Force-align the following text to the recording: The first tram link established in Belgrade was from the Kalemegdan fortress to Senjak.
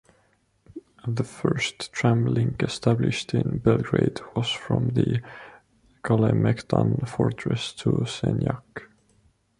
The 1.07 1.23
first 1.23 1.93
tram 1.93 2.25
link 2.25 2.63
established 2.63 3.35
in 3.35 3.59
Belgrade 3.59 4.19
was 4.35 4.49
from 4.49 4.87
the 4.95 5.21
Kalemegdan 6.03 7.07
fortress 7.07 7.71
to 7.73 8.03
Senjak. 8.07 8.87